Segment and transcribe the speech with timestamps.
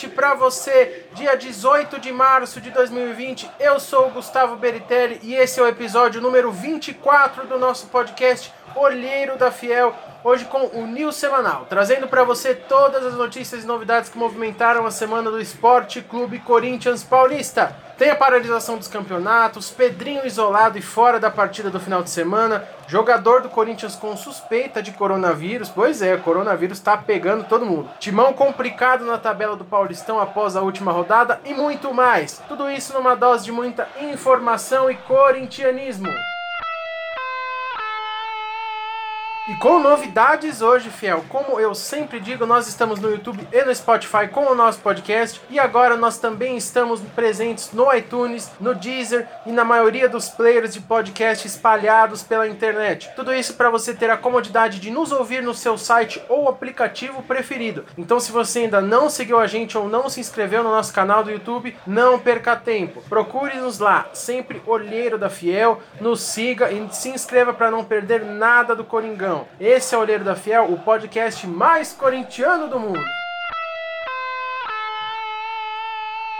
[0.00, 3.50] noite para você, dia 18 de março de 2020.
[3.58, 8.50] Eu sou o Gustavo Beritelli e esse é o episódio número 24 do nosso podcast
[8.76, 13.66] Olheiro da Fiel, hoje com o News Semanal, trazendo para você todas as notícias e
[13.66, 17.74] novidades que movimentaram a semana do Esporte Clube Corinthians Paulista.
[17.98, 22.64] Tem a paralisação dos campeonatos, Pedrinho isolado e fora da partida do final de semana,
[22.86, 25.68] jogador do Corinthians com suspeita de coronavírus.
[25.68, 27.90] Pois é, coronavírus está pegando todo mundo.
[27.98, 32.40] Timão complicado na tabela do Paulistão após a última rodada e muito mais.
[32.48, 36.08] Tudo isso numa dose de muita informação e corintianismo.
[39.50, 41.24] E com novidades hoje, fiel.
[41.28, 45.40] Como eu sempre digo, nós estamos no YouTube e no Spotify com o nosso podcast.
[45.50, 50.72] E agora nós também estamos presentes no iTunes, no Deezer e na maioria dos players
[50.72, 53.10] de podcast espalhados pela internet.
[53.16, 57.20] Tudo isso para você ter a comodidade de nos ouvir no seu site ou aplicativo
[57.20, 57.84] preferido.
[57.98, 61.24] Então, se você ainda não seguiu a gente ou não se inscreveu no nosso canal
[61.24, 63.02] do YouTube, não perca tempo.
[63.08, 68.76] Procure-nos lá, sempre Olheiro da Fiel, nos siga e se inscreva para não perder nada
[68.76, 69.39] do Coringão.
[69.58, 73.00] Esse é o Olheiro da Fiel, o podcast mais corintiano do mundo.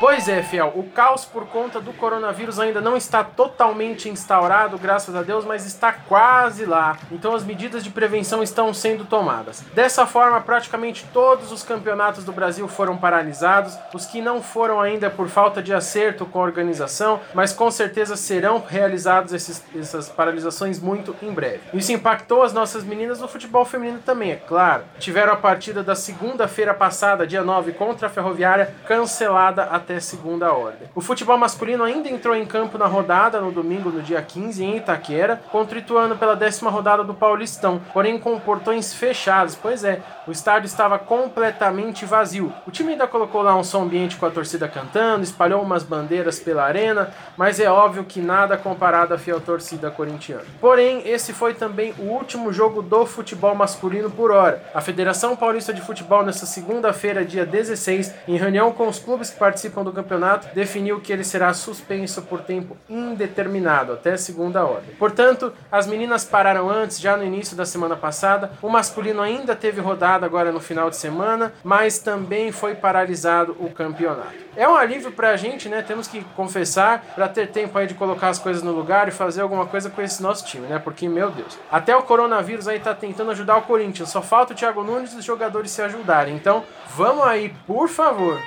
[0.00, 5.14] Pois é, fiel, o caos por conta do coronavírus ainda não está totalmente instaurado, graças
[5.14, 6.96] a Deus, mas está quase lá.
[7.12, 9.62] Então as medidas de prevenção estão sendo tomadas.
[9.74, 15.10] Dessa forma, praticamente todos os campeonatos do Brasil foram paralisados, os que não foram ainda
[15.10, 20.80] por falta de acerto com a organização, mas com certeza serão realizados esses, essas paralisações
[20.80, 21.60] muito em breve.
[21.74, 24.84] Isso impactou as nossas meninas no futebol feminino também, é claro.
[24.98, 30.52] Tiveram a partida da segunda-feira passada, dia 9, contra a Ferroviária, cancelada até até segunda
[30.52, 30.88] ordem.
[30.94, 34.76] O futebol masculino ainda entrou em campo na rodada no domingo, no dia 15, em
[34.76, 39.56] Itaquera, contra o Ituano pela décima rodada do Paulistão, porém com portões fechados.
[39.60, 42.52] Pois é, o estádio estava completamente vazio.
[42.66, 46.38] O time ainda colocou lá um som ambiente com a torcida cantando, espalhou umas bandeiras
[46.38, 50.44] pela arena, mas é óbvio que nada comparado à fiel torcida corintiana.
[50.60, 54.62] Porém, esse foi também o último jogo do futebol masculino por hora.
[54.72, 59.38] A Federação Paulista de Futebol, nessa segunda-feira, dia 16, em reunião com os clubes que
[59.38, 64.94] participam do campeonato, definiu que ele será suspenso por tempo indeterminado, até segunda ordem.
[64.98, 68.52] Portanto, as meninas pararam antes, já no início da semana passada.
[68.62, 73.70] O masculino ainda teve rodada agora no final de semana, mas também foi paralisado o
[73.70, 74.34] campeonato.
[74.56, 75.82] É um alívio pra gente, né?
[75.82, 79.42] Temos que confessar, para ter tempo aí de colocar as coisas no lugar e fazer
[79.42, 80.78] alguma coisa com esse nosso time, né?
[80.78, 84.10] Porque, meu Deus, até o coronavírus aí tá tentando ajudar o Corinthians.
[84.10, 86.34] Só falta o Thiago Nunes e os jogadores se ajudarem.
[86.34, 86.64] Então,
[86.96, 88.40] vamos aí, por favor.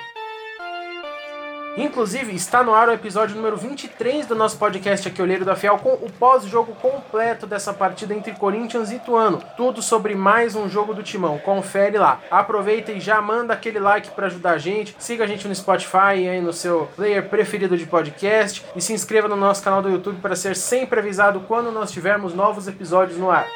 [1.76, 5.76] Inclusive, está no ar o episódio número 23 do nosso podcast aqui, Olheiro da Fiel,
[5.78, 9.42] com o pós-jogo completo dessa partida entre Corinthians e Ituano.
[9.56, 11.36] Tudo sobre mais um jogo do Timão.
[11.38, 12.20] Confere lá.
[12.30, 14.94] Aproveita e já manda aquele like para ajudar a gente.
[15.00, 18.64] Siga a gente no Spotify e aí no seu player preferido de podcast.
[18.76, 22.34] E se inscreva no nosso canal do YouTube para ser sempre avisado quando nós tivermos
[22.34, 23.48] novos episódios no ar.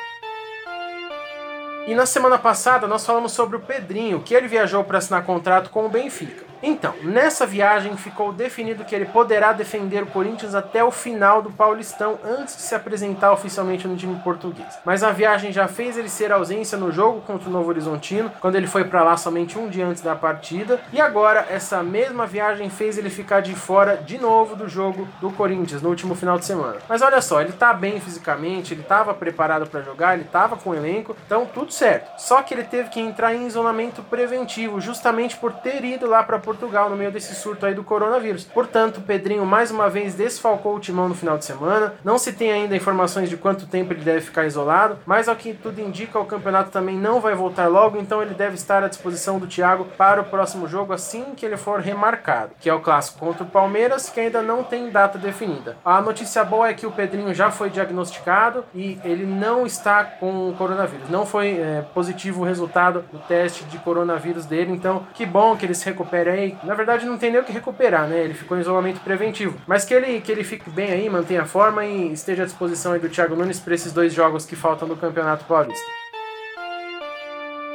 [1.87, 5.71] E na semana passada nós falamos sobre o Pedrinho, que ele viajou para assinar contrato
[5.71, 6.49] com o Benfica.
[6.63, 11.51] Então, nessa viagem ficou definido que ele poderá defender o Corinthians até o final do
[11.51, 14.79] Paulistão, antes de se apresentar oficialmente no time português.
[14.85, 18.57] Mas a viagem já fez ele ser ausência no jogo contra o Novo Horizontino, quando
[18.57, 22.69] ele foi para lá somente um dia antes da partida, e agora essa mesma viagem
[22.71, 26.45] fez ele ficar de fora de novo do jogo do Corinthians no último final de
[26.45, 26.77] semana.
[26.89, 30.71] Mas olha só, ele tá bem fisicamente, ele estava preparado para jogar, ele estava com
[30.71, 32.21] o elenco, então tudo certo.
[32.21, 36.39] Só que ele teve que entrar em isolamento preventivo, justamente por ter ido lá para
[36.49, 38.45] Portugal no meio desse surto aí do coronavírus.
[38.45, 41.93] Portanto, Pedrinho mais uma vez desfalcou o timão no final de semana.
[42.03, 45.53] Não se tem ainda informações de quanto tempo ele deve ficar isolado, mas ao que
[45.53, 49.39] tudo indica, o campeonato também não vai voltar logo, então ele deve estar à disposição
[49.39, 53.19] do Thiago para o próximo jogo assim que ele for remarcado, que é o clássico
[53.19, 55.77] contra o Palmeiras, que ainda não tem data definida.
[55.85, 60.49] A notícia boa é que o Pedrinho já foi diagnosticado e ele não está com
[60.49, 61.11] o coronavírus.
[61.11, 65.67] Não foi é, positivo o resultado do teste de coronavírus dele, então que bom que
[65.67, 66.38] ele se recupere aí.
[66.63, 68.19] Na verdade, não tem nem o que recuperar, né?
[68.21, 69.59] Ele ficou em isolamento preventivo.
[69.67, 72.93] Mas que ele, que ele fique bem aí, mantenha a forma e esteja à disposição
[72.93, 75.87] aí do Thiago Nunes para esses dois jogos que faltam do Campeonato Paulista.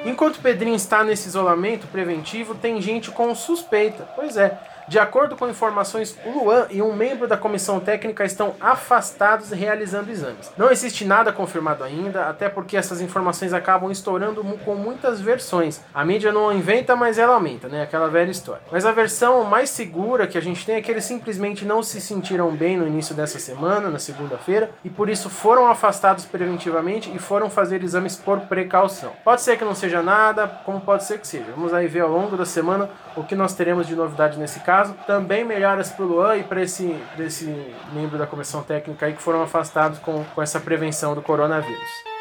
[0.06, 4.08] Enquanto o Pedrinho está nesse isolamento preventivo, tem gente com suspeita.
[4.16, 8.56] Pois é, De acordo com informações, o Luan e um membro da comissão técnica estão
[8.60, 10.52] afastados realizando exames.
[10.58, 15.82] Não existe nada confirmado ainda, até porque essas informações acabam estourando com muitas versões.
[15.94, 17.84] A mídia não inventa, mas ela aumenta, né?
[17.84, 18.62] Aquela velha história.
[18.72, 22.02] Mas a versão mais segura que a gente tem é que eles simplesmente não se
[22.02, 27.20] sentiram bem no início dessa semana, na segunda-feira, e por isso foram afastados preventivamente e
[27.20, 29.12] foram fazer exames por precaução.
[29.24, 31.46] Pode ser que não seja nada, como pode ser que seja.
[31.56, 34.73] Vamos aí ver ao longo da semana o que nós teremos de novidade nesse caso.
[35.06, 37.46] Também melhoras para o Luan e para esse, esse
[37.94, 42.14] membro da comissão técnica aí que foram afastados com, com essa prevenção do coronavírus.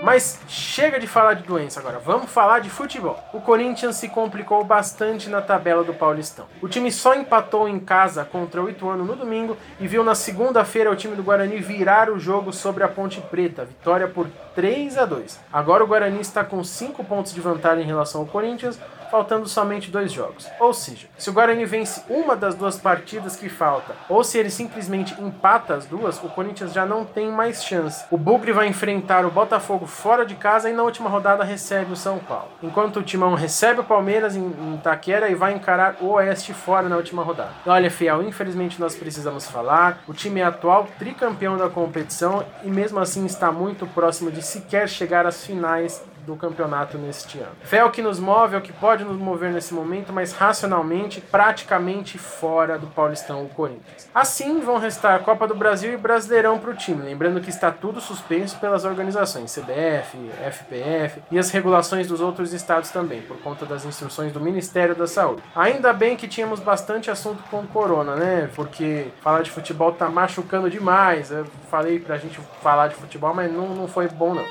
[0.00, 3.18] Mas chega de falar de doença agora, vamos falar de futebol.
[3.32, 6.46] O Corinthians se complicou bastante na tabela do Paulistão.
[6.62, 10.90] O time só empatou em casa contra o Ituano no domingo e viu na segunda-feira
[10.90, 15.04] o time do Guarani virar o jogo sobre a Ponte Preta, vitória por 3 a
[15.04, 15.40] 2.
[15.52, 18.78] Agora o Guarani está com 5 pontos de vantagem em relação ao Corinthians,
[19.10, 20.46] faltando somente dois jogos.
[20.60, 24.50] Ou seja, se o Guarani vence uma das duas partidas que falta, ou se ele
[24.50, 28.04] simplesmente empata as duas, o Corinthians já não tem mais chance.
[28.10, 31.96] O Bugre vai enfrentar o Botafogo fora de casa e na última rodada recebe o
[31.96, 32.48] São Paulo.
[32.62, 36.88] Enquanto o Timão recebe o Palmeiras em, em Itaquera e vai encarar o Oeste fora
[36.88, 37.50] na última rodada.
[37.66, 40.02] Olha, Fiel, infelizmente nós precisamos falar.
[40.06, 44.88] O time é atual tricampeão da competição e mesmo assim está muito próximo de sequer
[44.88, 47.56] chegar às finais do campeonato neste ano.
[47.62, 50.32] Fé é o que nos move, é o que pode nos mover nesse momento, mas
[50.32, 54.08] racionalmente, praticamente fora do Paulistão o Corinthians.
[54.14, 58.00] Assim, vão restar Copa do Brasil e Brasileirão para o time, lembrando que está tudo
[58.00, 60.18] suspenso pelas organizações CBF,
[60.50, 65.06] FPF e as regulações dos outros estados também, por conta das instruções do Ministério da
[65.06, 65.42] Saúde.
[65.56, 68.50] Ainda bem que tínhamos bastante assunto com corona, né?
[68.54, 71.30] Porque falar de futebol tá machucando demais.
[71.30, 74.44] Eu falei pra gente falar de futebol, mas não, não foi bom não.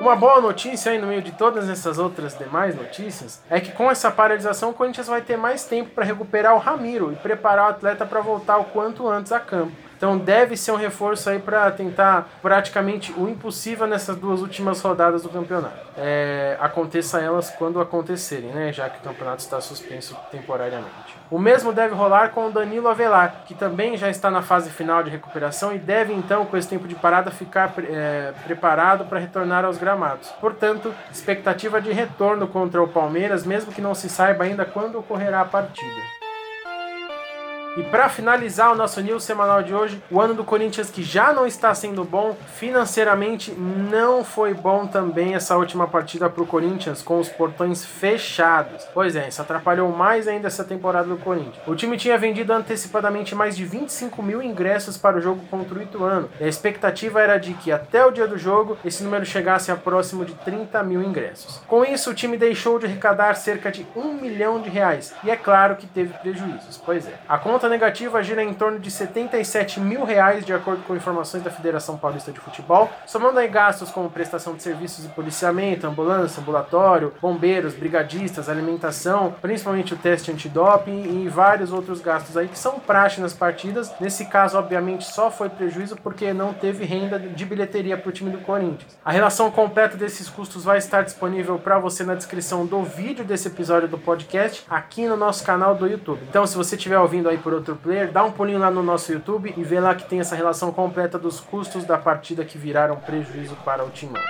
[0.00, 3.90] Uma boa notícia aí no meio de todas essas outras demais notícias é que com
[3.90, 7.70] essa paralisação o Corinthians vai ter mais tempo para recuperar o Ramiro e preparar o
[7.70, 9.72] atleta para voltar o quanto antes a campo.
[10.04, 15.22] Então deve ser um reforço aí para tentar praticamente o impossível nessas duas últimas rodadas
[15.22, 15.78] do campeonato.
[15.96, 18.70] É, aconteça elas quando acontecerem, né?
[18.70, 21.16] Já que o campeonato está suspenso temporariamente.
[21.30, 25.02] O mesmo deve rolar com o Danilo Avelar, que também já está na fase final
[25.02, 29.64] de recuperação e deve então, com esse tempo de parada, ficar é, preparado para retornar
[29.64, 30.28] aos gramados.
[30.38, 35.40] Portanto, expectativa de retorno contra o Palmeiras, mesmo que não se saiba ainda quando ocorrerá
[35.40, 36.23] a partida.
[37.76, 41.32] E para finalizar o nosso news semanal de hoje, o ano do Corinthians que já
[41.32, 47.02] não está sendo bom, financeiramente não foi bom também essa última partida para o Corinthians
[47.02, 48.84] com os portões fechados.
[48.94, 51.56] Pois é, isso atrapalhou mais ainda essa temporada do Corinthians.
[51.66, 55.82] O time tinha vendido antecipadamente mais de 25 mil ingressos para o jogo contra o
[55.82, 56.30] Ituano.
[56.40, 59.76] E a expectativa era de que até o dia do jogo esse número chegasse a
[59.76, 61.60] próximo de 30 mil ingressos.
[61.66, 65.12] Com isso, o time deixou de arrecadar cerca de um milhão de reais.
[65.24, 66.80] E é claro que teve prejuízos.
[66.84, 67.14] Pois é.
[67.28, 71.50] A conta negativa gira em torno de 77 mil reais, de acordo com informações da
[71.50, 77.12] Federação Paulista de Futebol, somando aí gastos como prestação de serviços de policiamento, ambulância, ambulatório,
[77.20, 83.20] bombeiros, brigadistas, alimentação, principalmente o teste antidoping e vários outros gastos aí que são praxe
[83.20, 83.92] nas partidas.
[84.00, 88.30] Nesse caso, obviamente, só foi prejuízo porque não teve renda de bilheteria para o time
[88.30, 88.96] do Corinthians.
[89.04, 93.48] A relação completa desses custos vai estar disponível para você na descrição do vídeo desse
[93.48, 96.20] episódio do podcast aqui no nosso canal do YouTube.
[96.28, 99.12] Então, se você estiver ouvindo aí por outro player, dá um pulinho lá no nosso
[99.12, 102.96] YouTube e vê lá que tem essa relação completa dos custos da partida que viraram
[102.96, 104.22] prejuízo para o Timão.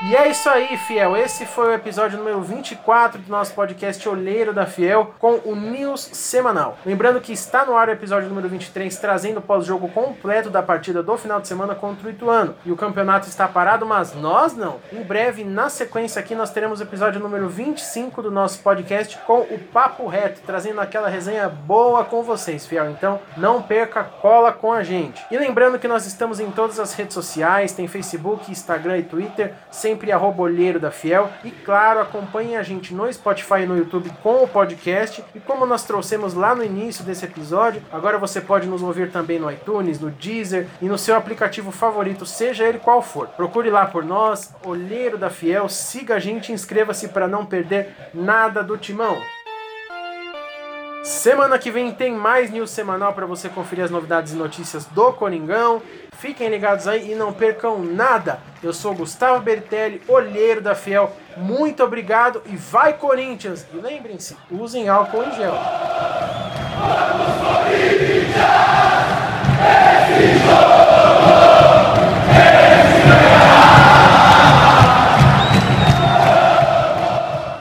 [0.00, 1.16] E é isso aí, Fiel.
[1.16, 6.00] Esse foi o episódio número 24 do nosso podcast Olheiro da Fiel com o News
[6.12, 6.78] Semanal.
[6.86, 11.02] Lembrando que está no ar o episódio número 23, trazendo o pós-jogo completo da partida
[11.02, 12.54] do final de semana contra o Ituano.
[12.64, 14.78] E o campeonato está parado, mas nós não.
[14.92, 19.40] Em breve, na sequência aqui, nós teremos o episódio número 25 do nosso podcast com
[19.40, 22.88] o Papo Reto, trazendo aquela resenha boa com vocês, Fiel.
[22.88, 25.26] Então, não perca cola com a gente.
[25.28, 29.54] E lembrando que nós estamos em todas as redes sociais, tem Facebook, Instagram e Twitter
[29.88, 31.30] sempre arroba Olheiro da Fiel.
[31.42, 35.24] E claro, acompanhem a gente no Spotify e no YouTube com o podcast.
[35.34, 39.38] E como nós trouxemos lá no início desse episódio, agora você pode nos ouvir também
[39.38, 43.28] no iTunes, no Deezer e no seu aplicativo favorito, seja ele qual for.
[43.28, 47.88] Procure lá por nós, Olheiro da Fiel, siga a gente e inscreva-se para não perder
[48.12, 49.16] nada do timão.
[51.08, 55.10] Semana que vem tem mais news semanal para você conferir as novidades e notícias do
[55.14, 55.80] Coringão.
[56.18, 58.40] Fiquem ligados aí e não percam nada.
[58.62, 61.10] Eu sou Gustavo Bertelli, olheiro da Fiel.
[61.34, 63.66] Muito obrigado e vai Corinthians!
[63.72, 65.54] E lembrem-se, usem álcool em gel.
[66.76, 68.36] Vamos, Corinthians!